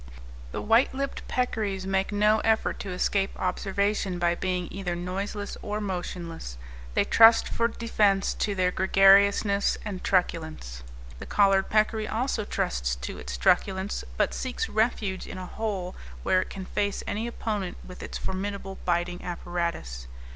The 0.51 0.63
white 0.63 0.95
lipped 0.95 1.27
peccaries 1.27 1.85
make 1.85 2.11
no 2.11 2.39
effort 2.39 2.79
to 2.79 2.89
escape 2.89 3.39
observation 3.39 4.17
by 4.17 4.33
being 4.33 4.67
either 4.71 4.95
noiseless 4.95 5.57
or 5.61 5.79
motionless; 5.79 6.57
they 6.95 7.03
trust 7.03 7.47
for 7.47 7.67
defence 7.67 8.33
to 8.33 8.55
their 8.55 8.71
gregariousness 8.71 9.77
and 9.85 10.03
truculence. 10.03 10.81
The 11.19 11.27
collared 11.27 11.69
peccary 11.69 12.07
also 12.07 12.45
trusts 12.45 12.95
to 12.95 13.19
its 13.19 13.37
truculence, 13.37 14.03
but 14.17 14.33
seeks 14.33 14.67
refuge 14.67 15.27
in 15.27 15.37
a 15.37 15.45
hole 15.45 15.95
where 16.23 16.41
it 16.41 16.49
can 16.49 16.65
face 16.65 17.03
any 17.05 17.27
opponent 17.27 17.77
with 17.85 18.01
its 18.01 18.17
formidable 18.17 18.79
biting 18.85 19.23
apparatus. 19.23 20.07